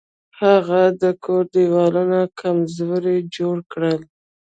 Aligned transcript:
هغه 0.41 0.81
د 1.01 1.03
کور 1.23 1.43
دیوالونه 1.55 2.19
کمزوري 2.39 3.17
جوړ 3.35 3.55
کړل. 3.71 3.99